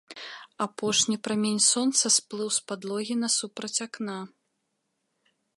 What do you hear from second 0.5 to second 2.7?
Апошні прамень сонца сплыў з